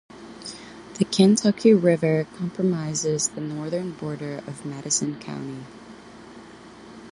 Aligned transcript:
The 0.97 1.05
Kentucky 1.05 1.75
River 1.75 2.25
comprises 2.35 3.27
the 3.27 3.39
northern 3.39 3.91
border 3.91 4.37
of 4.47 4.65
Madison 4.65 5.19
County. 5.19 5.63